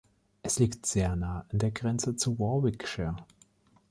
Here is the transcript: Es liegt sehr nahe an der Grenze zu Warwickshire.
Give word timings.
Es 0.41 0.57
liegt 0.57 0.87
sehr 0.87 1.15
nahe 1.15 1.45
an 1.51 1.59
der 1.59 1.69
Grenze 1.69 2.15
zu 2.15 2.39
Warwickshire. 2.39 3.17